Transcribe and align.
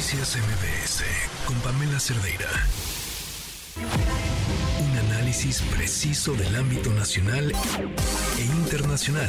Noticias 0.00 0.38
MBS 0.38 1.04
con 1.46 1.60
Pamela 1.60 2.00
Cerdeira. 2.00 2.48
Un 4.80 4.96
análisis 5.10 5.60
preciso 5.76 6.32
del 6.32 6.56
ámbito 6.56 6.88
nacional 6.88 7.52
e 8.38 8.44
internacional. 8.62 9.28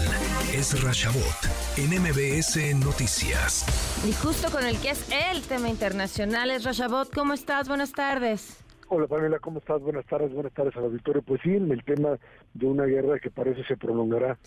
Es 0.56 0.82
Rashabot 0.82 1.40
en 1.76 1.90
MBS 2.00 2.74
Noticias. 2.86 3.66
Y 4.08 4.14
justo 4.14 4.50
con 4.50 4.64
el 4.64 4.80
que 4.80 4.92
es 4.92 5.12
el 5.30 5.42
tema 5.42 5.68
internacional 5.68 6.50
es 6.52 6.64
Rashabot. 6.64 7.14
¿Cómo 7.14 7.34
estás? 7.34 7.68
Buenas 7.68 7.92
tardes. 7.92 8.64
Hola 8.88 9.08
Pamela, 9.08 9.40
¿cómo 9.40 9.60
estás? 9.60 9.82
Buenas 9.82 10.06
tardes, 10.06 10.34
buenas 10.34 10.54
tardes 10.54 10.76
a 10.78 10.82
la 10.82 10.88
Victoria. 10.88 11.22
Pues 11.22 11.42
sí, 11.44 11.50
el 11.50 11.84
tema 11.84 12.18
de 12.54 12.66
una 12.66 12.86
guerra 12.86 13.20
que 13.20 13.30
parece 13.30 13.66
se 13.66 13.76
prolongará, 13.76 14.38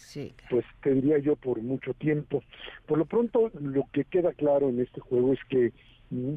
pues 0.48 0.64
te 0.82 0.90
diría 0.94 1.18
yo 1.18 1.36
por 1.36 1.60
mucho 1.60 1.92
tiempo. 1.92 2.42
Por 2.86 2.96
lo 2.96 3.04
pronto, 3.04 3.50
lo 3.60 3.84
que 3.92 4.04
queda 4.04 4.32
claro 4.32 4.70
en 4.70 4.80
este 4.80 5.00
juego 5.00 5.34
es 5.34 5.40
que 5.50 5.72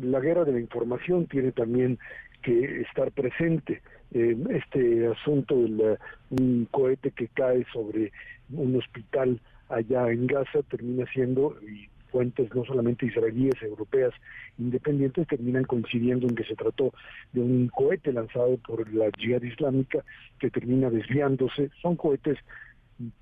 la 0.01 0.19
guerra 0.19 0.45
de 0.45 0.53
la 0.53 0.59
información 0.59 1.27
tiene 1.27 1.51
también 1.51 1.99
que 2.41 2.81
estar 2.81 3.11
presente. 3.11 3.81
Eh, 4.13 4.37
este 4.49 5.07
asunto 5.07 5.55
de 5.55 5.97
un 6.29 6.67
cohete 6.71 7.11
que 7.11 7.27
cae 7.27 7.65
sobre 7.73 8.11
un 8.51 8.75
hospital 8.77 9.39
allá 9.69 10.09
en 10.09 10.27
Gaza 10.27 10.63
termina 10.69 11.05
siendo, 11.13 11.57
y 11.61 11.89
fuentes 12.09 12.53
no 12.55 12.63
solamente 12.63 13.05
israelíes, 13.05 13.61
europeas, 13.61 14.13
independientes, 14.57 15.27
terminan 15.27 15.65
coincidiendo 15.65 16.27
en 16.27 16.35
que 16.35 16.45
se 16.45 16.55
trató 16.55 16.93
de 17.33 17.41
un 17.41 17.67
cohete 17.67 18.13
lanzado 18.13 18.57
por 18.65 18.91
la 18.93 19.09
Jihad 19.17 19.41
Islámica 19.41 20.03
que 20.39 20.49
termina 20.49 20.89
desviándose. 20.89 21.69
Son 21.81 21.95
cohetes 21.95 22.37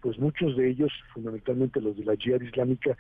pues 0.02 0.18
muchos 0.20 0.56
de 0.56 0.70
ellos, 0.70 0.92
fundamentalmente 1.14 1.82
los 1.82 1.98
de 1.98 2.06
la 2.06 2.16
Jihad 2.16 2.42
Islámica, 2.42 2.98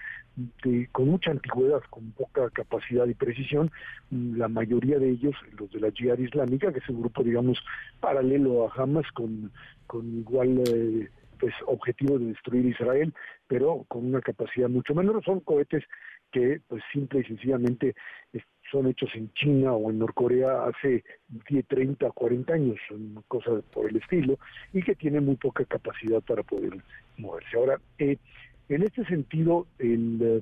con 0.92 1.08
mucha 1.08 1.32
antigüedad, 1.32 1.82
con 1.90 2.12
poca 2.12 2.50
capacidad 2.50 3.08
y 3.08 3.14
precisión, 3.14 3.72
la 4.12 4.48
mayoría 4.48 5.00
de 5.00 5.10
ellos, 5.10 5.36
los 5.58 5.72
de 5.72 5.80
la 5.80 5.92
Jihad 5.92 6.18
Islámica, 6.18 6.74
que 6.74 6.80
es 6.80 6.90
un 6.90 7.00
grupo, 7.02 7.24
digamos, 7.24 7.58
paralelo 8.00 8.68
a 8.68 8.74
Hamas, 8.76 9.10
con, 9.14 9.52
con 9.88 10.20
igual 10.20 10.64
eh, 10.68 11.10
pues 11.40 11.54
objetivo 11.66 12.20
de 12.20 12.28
destruir 12.28 12.66
Israel, 12.66 13.14
pero 13.48 13.86
con 13.88 14.06
una 14.06 14.22
capacidad 14.22 14.70
mucho 14.70 14.94
menor. 14.94 15.24
Son 15.24 15.40
cohetes 15.42 15.84
que 16.32 16.60
pues 16.68 16.84
simple 16.92 17.22
y 17.22 17.24
sencillamente 17.24 17.96
son 18.72 18.88
hechos 18.88 19.10
en 19.16 19.32
China 19.34 19.74
o 19.74 19.90
en 19.90 20.00
Norcorea 20.00 20.66
hace 20.66 21.04
10, 21.50 21.66
30, 21.68 22.12
40 22.12 22.54
años, 22.54 22.78
son 22.88 23.24
cosas 23.28 23.64
por 23.72 23.90
el 23.90 23.98
estilo, 23.98 24.38
y 24.74 24.82
que 24.82 24.96
tienen 24.96 25.26
muy 25.26 25.36
poca 25.36 25.66
capacidad 25.66 26.22
para 26.22 26.44
poder 26.44 26.78
moverse. 27.18 27.58
Ahora, 27.58 27.80
eh, 28.00 28.18
en 28.70 28.84
este 28.84 29.06
sentido, 29.06 29.68
el, 29.80 30.42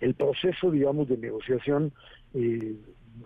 eh, 0.00 0.14
proceso, 0.14 0.70
digamos, 0.70 1.08
de 1.08 1.16
negociación 1.16 1.92
eh, 2.34 2.74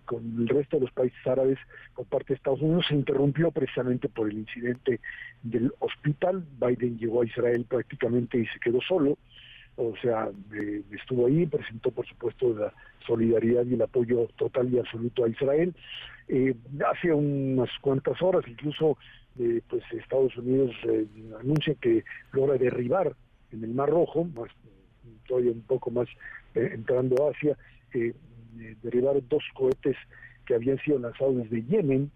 con 0.04 0.22
el 0.38 0.48
resto 0.48 0.76
de 0.76 0.82
los 0.82 0.92
países 0.92 1.26
árabes 1.26 1.58
por 1.94 2.06
parte 2.06 2.28
de 2.28 2.34
Estados 2.34 2.60
Unidos 2.60 2.86
se 2.88 2.94
interrumpió 2.94 3.50
precisamente 3.50 4.08
por 4.08 4.28
el 4.28 4.38
incidente 4.38 5.00
del 5.42 5.72
hospital. 5.78 6.44
Biden 6.60 6.98
llegó 6.98 7.22
a 7.22 7.26
Israel 7.26 7.64
prácticamente 7.68 8.38
y 8.38 8.46
se 8.46 8.58
quedó 8.60 8.80
solo, 8.82 9.16
o 9.76 9.94
sea, 10.00 10.30
eh, 10.54 10.82
estuvo 10.90 11.26
ahí, 11.26 11.46
presentó 11.46 11.90
por 11.90 12.06
supuesto 12.06 12.54
la 12.54 12.72
solidaridad 13.06 13.64
y 13.66 13.74
el 13.74 13.82
apoyo 13.82 14.26
total 14.36 14.72
y 14.72 14.78
absoluto 14.78 15.24
a 15.24 15.28
Israel. 15.28 15.74
Eh, 16.28 16.54
hace 16.90 17.12
unas 17.12 17.68
cuantas 17.80 18.20
horas 18.20 18.42
incluso 18.48 18.96
eh, 19.38 19.60
pues 19.68 19.84
Estados 19.92 20.36
Unidos 20.36 20.74
anuncia 21.38 21.74
que 21.80 22.04
logra 22.32 22.56
derribar 22.56 23.14
en 23.52 23.62
el 23.62 23.74
Mar 23.74 23.90
Rojo, 23.90 24.26
todavía 25.28 25.52
un 25.52 25.62
poco 25.62 25.90
más 25.90 26.08
entrando 26.54 27.26
a 27.26 27.30
Asia, 27.30 27.56
derribar 28.82 29.16
dos 29.28 29.44
cohetes 29.54 29.96
que 30.46 30.54
habían 30.54 30.78
sido 30.78 30.98
lanzados 30.98 31.36
desde 31.36 31.64
Yemen 31.64 32.10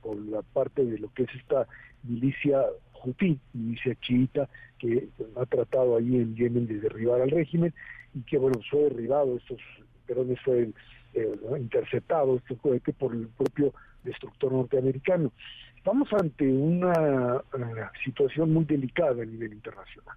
por 0.00 0.16
la 0.16 0.42
parte 0.42 0.84
de 0.84 0.98
lo 0.98 1.12
que 1.12 1.24
es 1.24 1.34
esta 1.34 1.66
milicia 2.02 2.64
hutí, 3.04 3.38
milicia 3.52 3.94
chiita, 4.00 4.48
que 4.78 5.08
ha 5.36 5.46
tratado 5.46 5.96
ahí 5.96 6.16
en 6.16 6.34
Yemen 6.34 6.66
de 6.66 6.80
derribar 6.80 7.20
al 7.20 7.30
régimen 7.30 7.72
y 8.14 8.20
que 8.22 8.38
bueno 8.38 8.60
fue 8.70 8.80
derribado 8.84 9.36
estos 9.36 9.60
perdón 10.06 10.36
fue 10.44 10.70
eh, 11.14 11.36
interceptado 11.58 12.36
este 12.36 12.56
cohete 12.56 12.92
por 12.92 13.14
el 13.14 13.28
propio 13.28 13.72
destructor 14.02 14.52
norteamericano. 14.52 15.32
Estamos 15.76 16.08
ante 16.12 16.46
una 16.46 17.42
eh, 17.54 17.84
situación 18.04 18.52
muy 18.52 18.64
delicada 18.64 19.22
a 19.22 19.26
nivel 19.26 19.52
internacional. 19.52 20.16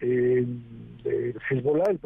Eh, 0.00 0.44
Hezbollah, 1.48 1.90
el, 1.90 1.98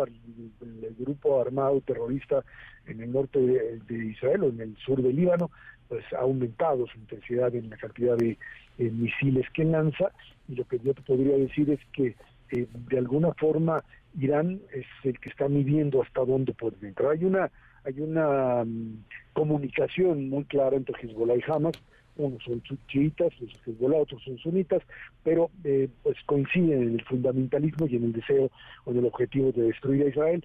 grupo 0.99 1.41
armado 1.41 1.81
terrorista 1.81 2.45
en 2.87 3.01
el 3.01 3.13
norte 3.13 3.39
de, 3.39 4.07
Israel 4.07 4.45
o 4.45 4.49
en 4.49 4.61
el 4.61 4.77
sur 4.79 5.01
del 5.01 5.17
Líbano, 5.17 5.51
pues 5.89 6.05
ha 6.13 6.21
aumentado 6.21 6.87
su 6.87 6.99
intensidad 6.99 7.55
en 7.55 7.71
la 7.71 7.77
cantidad 7.77 8.17
de 8.17 8.37
misiles 8.79 9.47
que 9.51 9.65
lanza 9.65 10.11
y 10.49 10.55
lo 10.55 10.65
que 10.65 10.79
yo 10.79 10.95
te 10.95 11.03
podría 11.03 11.37
decir 11.37 11.71
es 11.71 11.81
que 11.93 12.15
eh, 12.53 12.67
de 12.73 12.99
alguna 12.99 13.33
forma 13.35 13.83
Irán 14.19 14.61
es 14.73 14.87
el 15.05 15.19
que 15.19 15.29
está 15.29 15.49
midiendo 15.49 16.03
hasta 16.03 16.25
dónde 16.25 16.53
puede 16.53 16.77
entrar. 16.87 17.13
Hay 17.13 17.25
una 17.25 17.51
hay 17.85 18.01
una 18.01 18.65
mm, 18.65 19.05
comunicación 19.33 20.29
muy 20.29 20.45
clara 20.45 20.77
entre 20.77 20.97
Hezbollah 21.01 21.37
y 21.37 21.45
Hamas 21.51 21.81
unos 22.17 22.43
son 22.45 22.63
chiitas, 22.89 23.31
los 23.41 23.53
Hezbollah, 23.67 23.99
otros 23.99 24.23
son 24.25 24.39
sunitas, 24.39 24.83
pero 25.23 25.51
eh, 25.65 25.89
pues 26.03 26.17
coinciden 26.27 26.83
en 26.83 26.95
el 26.95 27.05
fundamentalismo 27.05 27.87
y 27.87 27.97
en 27.97 28.05
el 28.05 28.13
deseo 28.13 28.51
o 28.85 28.91
en 28.91 28.99
el 28.99 29.07
objetivo 29.07 29.53
de 29.53 29.65
destruir 29.65 30.05
a 30.05 30.09
Israel. 30.09 30.45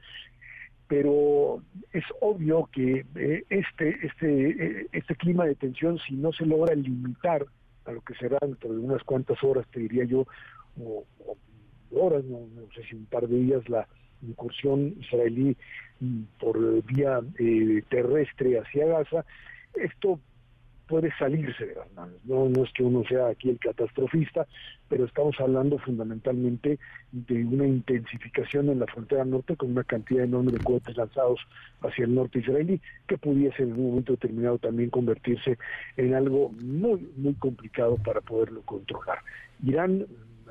Pero 0.91 1.63
es 1.93 2.03
obvio 2.19 2.69
que 2.69 3.05
eh, 3.15 3.45
este, 3.49 3.97
este, 4.05 4.49
eh, 4.49 4.87
este 4.91 5.15
clima 5.15 5.45
de 5.45 5.55
tensión, 5.55 5.97
si 5.99 6.15
no 6.15 6.33
se 6.33 6.45
logra 6.45 6.75
limitar 6.75 7.45
a 7.85 7.93
lo 7.93 8.01
que 8.01 8.13
será 8.15 8.37
dentro 8.41 8.73
de 8.73 8.79
unas 8.79 9.01
cuantas 9.05 9.41
horas, 9.41 9.65
te 9.71 9.79
diría 9.79 10.03
yo, 10.03 10.27
o, 10.77 11.05
horas, 11.91 12.25
no, 12.25 12.39
sé 12.75 12.83
si 12.83 12.97
un 12.97 13.05
par 13.05 13.25
de 13.25 13.37
días, 13.37 13.69
la 13.69 13.87
incursión 14.21 14.97
israelí 14.99 15.55
mm, 16.01 16.23
por 16.41 16.83
vía 16.83 17.21
terrestre 17.87 18.59
hacia 18.59 18.85
Gaza, 18.87 19.23
esto 19.75 20.19
puede 20.91 21.09
salirse 21.17 21.67
de 21.67 21.75
las 21.75 21.89
manos. 21.93 22.17
No, 22.25 22.49
no 22.49 22.65
es 22.65 22.73
que 22.73 22.83
uno 22.83 23.01
sea 23.07 23.27
aquí 23.27 23.49
el 23.49 23.57
catastrofista, 23.59 24.45
pero 24.89 25.05
estamos 25.05 25.39
hablando 25.39 25.77
fundamentalmente 25.79 26.79
de 27.13 27.45
una 27.45 27.65
intensificación 27.65 28.67
en 28.67 28.79
la 28.79 28.87
frontera 28.87 29.23
norte 29.23 29.55
con 29.55 29.71
una 29.71 29.85
cantidad 29.85 30.25
enorme 30.25 30.51
de 30.51 30.59
cohetes 30.59 30.97
lanzados 30.97 31.39
hacia 31.79 32.03
el 32.03 32.13
norte 32.13 32.39
israelí, 32.39 32.81
que 33.07 33.17
pudiese 33.17 33.63
en 33.63 33.71
un 33.71 33.87
momento 33.87 34.11
determinado 34.11 34.57
también 34.57 34.89
convertirse 34.89 35.57
en 35.95 36.13
algo 36.13 36.49
muy, 36.61 37.09
muy 37.15 37.35
complicado 37.35 37.95
para 37.95 38.19
poderlo 38.19 38.61
controlar. 38.63 39.19
Irán, 39.63 40.05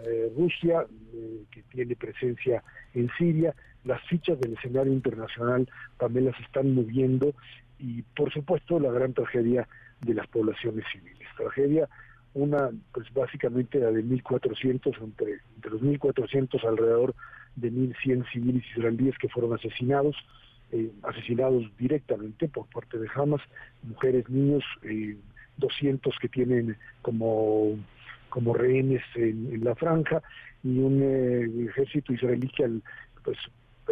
eh, 0.06 0.32
Rusia, 0.38 0.86
eh, 1.12 1.42
que 1.50 1.62
tiene 1.64 1.96
presencia 1.96 2.64
en 2.94 3.10
Siria, 3.18 3.54
las 3.84 4.02
fichas 4.08 4.38
del 4.40 4.54
escenario 4.54 4.92
internacional 4.92 5.68
también 5.98 6.26
las 6.26 6.38
están 6.40 6.74
moviendo 6.74 7.34
y 7.78 8.02
por 8.02 8.32
supuesto 8.32 8.78
la 8.78 8.90
gran 8.90 9.14
tragedia 9.14 9.66
de 10.00 10.14
las 10.14 10.26
poblaciones 10.28 10.84
civiles. 10.92 11.28
Tragedia, 11.36 11.88
una, 12.34 12.70
pues 12.92 13.12
básicamente 13.12 13.78
la 13.78 13.90
de 13.90 14.04
1.400, 14.04 15.02
entre, 15.02 15.40
entre 15.56 15.70
los 15.70 15.82
1.400 15.82 16.64
alrededor 16.64 17.14
de 17.56 17.72
1.100 17.72 18.30
civiles 18.30 18.64
israelíes 18.76 19.16
que 19.18 19.28
fueron 19.28 19.54
asesinados, 19.54 20.16
eh, 20.72 20.90
asesinados 21.02 21.64
directamente 21.78 22.48
por 22.48 22.66
parte 22.66 22.98
de 22.98 23.08
Hamas, 23.14 23.40
mujeres, 23.82 24.28
niños, 24.28 24.62
eh, 24.82 25.16
200 25.56 26.16
que 26.20 26.28
tienen 26.28 26.76
como, 27.02 27.76
como 28.28 28.54
rehenes 28.54 29.02
en, 29.14 29.62
la 29.64 29.74
franja 29.74 30.22
y 30.62 30.78
un 30.78 31.00
eh, 31.02 31.68
ejército 31.68 32.12
israelí 32.12 32.48
que 32.48 32.64
al 32.64 32.82
pues, 33.24 33.38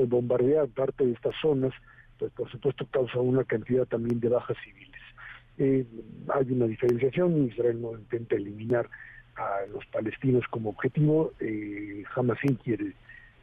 bombardear 0.07 0.69
parte 0.69 1.05
de 1.05 1.13
estas 1.13 1.35
zonas, 1.41 1.73
pues 2.19 2.33
por 2.33 2.51
supuesto 2.51 2.87
causa 2.91 3.21
una 3.21 3.45
cantidad 3.45 3.87
también 3.87 4.21
de 4.21 4.29
bajas 4.29 4.56
civiles. 4.65 5.00
Eh, 5.59 5.85
hay 6.33 6.53
una 6.53 6.67
diferenciación, 6.67 7.49
Israel 7.49 7.81
no 7.81 7.93
intenta 7.93 8.37
eliminar 8.37 8.89
a 9.37 9.67
los 9.73 9.85
palestinos 9.87 10.45
como 10.50 10.71
objetivo, 10.71 11.33
eh, 11.41 12.03
jamás 12.09 12.39
quiere 12.62 12.93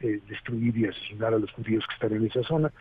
eh, 0.00 0.20
destruir 0.28 0.76
y 0.76 0.86
asesinar 0.86 1.34
a 1.34 1.38
los 1.38 1.50
judíos 1.52 1.84
que 1.86 1.94
están 1.94 2.16
en 2.16 2.26
esa 2.26 2.42
zona, 2.42 2.72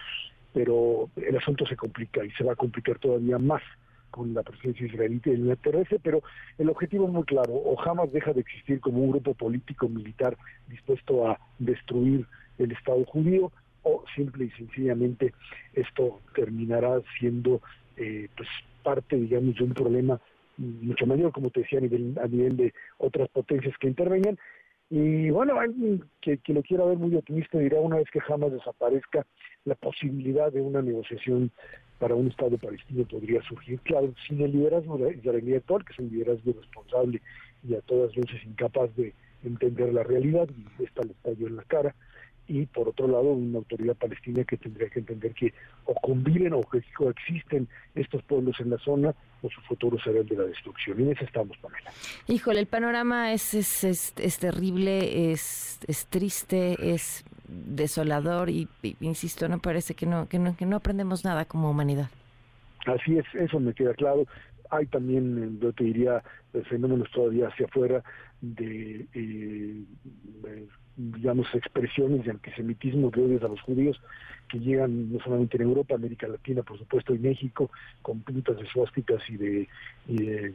pero 0.54 1.10
el 1.16 1.38
asunto 1.38 1.66
se 1.66 1.76
complica 1.76 2.24
y 2.24 2.32
se 2.32 2.44
va 2.44 2.54
a 2.54 2.58
complicar 2.58 3.00
todavía 3.00 3.38
más 3.38 3.62
con 4.10 4.34
la 4.34 4.44
presencia 4.44 4.86
israelita 4.86 5.30
en 5.30 5.50
la 5.50 5.58
terrestre, 5.58 6.00
pero 6.02 6.24
el 6.58 6.70
objetivo 6.70 7.06
es 7.06 7.12
muy 7.12 7.24
claro, 7.24 7.54
o 7.54 7.76
jamás 7.76 8.12
deja 8.14 8.32
de 8.32 8.40
existir 8.40 8.80
como 8.80 9.00
un 9.00 9.12
grupo 9.12 9.34
político 9.34 9.90
militar 9.90 10.38
dispuesto 10.70 11.28
a 11.28 11.38
destruir 11.60 12.26
el 12.58 12.72
Estado 12.72 13.04
judío, 13.04 13.52
o 13.86 14.04
simple 14.16 14.46
y 14.46 14.50
sencillamente 14.52 15.34
esto 15.74 16.20
terminará 16.34 17.02
siendo 17.20 17.62
eh, 17.98 18.28
pues 18.36 18.50
parte, 18.84 19.16
digamos, 19.16 19.56
de 19.56 19.64
un 19.64 19.74
problema 19.74 20.20
mucho 20.58 21.06
mayor, 21.06 21.32
como 21.32 21.50
te 21.50 21.62
decía, 21.62 21.80
a 21.80 22.28
nivel, 22.28 22.58
de 22.58 22.74
otras 22.98 23.30
potencias 23.30 23.78
que 23.78 23.88
intervengan. 23.88 24.38
Y 24.90 25.30
bueno, 25.30 25.60
alguien 25.60 26.04
que, 26.22 26.40
lo 26.48 26.62
quiera 26.64 26.86
ver 26.86 26.98
muy 26.98 27.16
optimista 27.16 27.58
dirá 27.58 27.80
una 27.80 27.98
vez 27.98 28.10
que 28.12 28.20
jamás 28.22 28.52
desaparezca, 28.52 29.26
la 29.66 29.76
posibilidad 29.76 30.52
de 30.52 30.62
una 30.62 30.82
negociación 30.82 31.52
para 32.00 32.16
un 32.16 32.28
Estado 32.28 32.58
palestino 32.58 33.04
podría 33.06 33.42
surgir, 33.44 33.80
claro, 33.80 34.14
sin 34.28 34.42
el 34.42 34.52
liderazgo 34.52 34.98
de 34.98 35.16
Israel 35.16 35.56
actual, 35.56 35.86
que 35.86 35.94
es 35.94 36.00
un 36.00 36.10
liderazgo 36.10 36.54
responsable 36.54 37.22
y 37.68 37.74
a 37.76 37.82
todas 37.82 38.16
luces 38.16 38.44
incapaz 38.46 38.96
de 38.96 39.14
entender 39.44 39.94
la 39.94 40.04
realidad, 40.04 40.48
y 40.50 40.84
esta 40.84 41.04
le 41.04 41.12
estalló 41.12 41.48
en 41.48 41.56
la 41.56 41.64
cara, 41.64 41.96
y 42.48 42.66
por 42.66 42.90
otro 42.90 43.08
lado 43.08 43.32
una 43.32 43.58
autoridad 43.58 43.96
palestina 43.96 44.44
que 44.44 44.58
tendría 44.58 44.90
que 44.90 45.00
entender 45.00 45.34
que 45.34 45.54
o 45.86 45.94
conviven 45.96 46.54
o 46.54 46.62
que 46.62 46.82
coexisten 46.96 47.68
estos 47.96 48.22
pueblos 48.24 48.60
en 48.60 48.70
la 48.70 48.78
zona 48.78 49.16
o 49.42 49.50
su 49.50 49.62
futuro 49.62 49.98
será 50.00 50.20
el 50.20 50.28
de 50.28 50.36
la 50.36 50.44
destrucción. 50.44 51.00
Y 51.00 51.04
en 51.04 51.12
eso 51.12 51.24
estamos, 51.24 51.58
Pamela. 51.58 51.92
Híjole, 52.28 52.60
el 52.60 52.68
panorama 52.68 53.34
es, 53.34 53.54
es, 53.54 53.84
es, 53.84 54.40
terrible, 54.40 55.32
es, 55.32 55.80
es 55.88 56.06
triste, 56.08 56.76
es 56.80 57.26
desolador 57.48 58.50
y, 58.50 58.68
insisto, 59.02 59.48
no 59.48 59.60
parece 59.60 59.94
que 59.94 60.06
no, 60.06 60.28
que 60.28 60.40
no, 60.40 60.56
que 60.56 60.66
no 60.66 60.78
aprendemos 60.78 61.24
nada 61.24 61.46
como 61.46 61.70
humanidad. 61.70 62.10
Así 62.86 63.18
es, 63.18 63.26
eso 63.34 63.60
me 63.60 63.74
queda 63.74 63.94
claro. 63.94 64.26
Hay 64.70 64.88
también, 64.88 65.60
yo 65.60 65.74
te 65.74 65.84
diría, 65.84 66.24
fenómenos 66.70 67.10
todavía 67.12 67.48
hacia 67.48 67.66
afuera 67.66 68.04
de 68.42 69.06
eh, 69.14 69.84
digamos, 70.98 71.48
expresiones 71.54 72.24
de 72.26 72.32
antisemitismo, 72.32 73.10
de 73.12 73.22
odios 73.22 73.44
a 73.44 73.48
los 73.48 73.62
judíos, 73.62 74.00
que 74.48 74.60
llegan 74.60 75.12
no 75.12 75.20
solamente 75.20 75.58
en 75.58 75.64
Europa, 75.64 75.96
América 75.96 76.28
Latina, 76.28 76.62
por 76.64 76.78
supuesto, 76.78 77.14
y 77.14 77.20
México, 77.20 77.70
con 78.02 78.22
pintas 78.22 78.58
de 78.58 78.66
suásticas 78.68 79.22
y 79.30 79.38
de, 79.38 80.54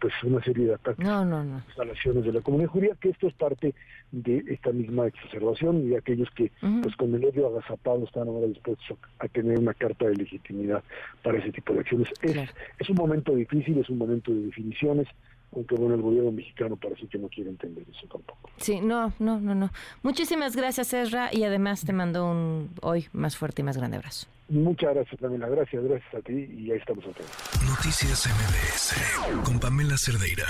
pues 0.00 0.12
una 0.22 0.42
serie 0.44 0.66
de 0.66 0.74
ataques 0.74 1.04
no, 1.04 1.24
no, 1.24 1.42
no. 1.42 1.62
instalaciones 1.66 2.24
de 2.24 2.32
la 2.32 2.40
comunidad 2.40 2.68
judía, 2.68 2.94
que 3.00 3.10
esto 3.10 3.26
es 3.26 3.34
parte 3.34 3.74
de 4.12 4.44
esta 4.48 4.72
misma 4.72 5.06
exacerbación 5.06 5.84
y 5.84 5.88
de 5.88 5.98
aquellos 5.98 6.30
que, 6.30 6.52
pues 6.82 6.94
con 6.96 7.14
el 7.14 7.24
odio 7.24 7.48
agazapado, 7.48 8.04
están 8.04 8.28
ahora 8.28 8.46
dispuestos 8.46 8.98
a 9.18 9.28
tener 9.28 9.58
una 9.58 9.74
carta 9.74 10.06
de 10.06 10.16
legitimidad 10.16 10.82
para 11.22 11.38
ese 11.38 11.50
tipo 11.50 11.72
de 11.72 11.80
acciones. 11.80 12.08
Es, 12.22 12.36
es 12.78 12.90
un 12.90 12.96
momento 12.96 13.34
difícil, 13.34 13.78
es 13.78 13.88
un 13.88 13.98
momento 13.98 14.32
de 14.32 14.42
definiciones, 14.42 15.08
aunque 15.54 15.74
bueno, 15.74 15.94
el 15.94 16.02
gobierno 16.02 16.32
mexicano 16.32 16.76
parece 16.76 17.06
que 17.06 17.18
no 17.18 17.28
quiere 17.28 17.50
entender 17.50 17.84
eso 17.88 18.06
tampoco. 18.08 18.50
Sí, 18.58 18.80
no, 18.80 19.12
no, 19.18 19.40
no, 19.40 19.54
no. 19.54 19.70
Muchísimas 20.02 20.56
gracias, 20.56 20.92
Ezra, 20.92 21.30
y 21.32 21.44
además 21.44 21.84
te 21.84 21.92
mando 21.92 22.30
un 22.30 22.70
hoy 22.82 23.06
más 23.12 23.36
fuerte 23.36 23.62
y 23.62 23.64
más 23.64 23.76
grande 23.76 23.96
abrazo. 23.96 24.26
Muchas 24.48 24.94
gracias, 24.94 25.20
Pamela. 25.20 25.48
Gracias, 25.48 25.82
gracias 25.82 26.14
a 26.14 26.20
ti 26.20 26.32
y 26.32 26.70
ahí 26.70 26.78
estamos 26.78 27.04
otra 27.06 27.24
Noticias 27.66 28.26
MBS 28.26 29.44
con 29.44 29.58
Pamela 29.58 29.96
Cerdeira. 29.96 30.46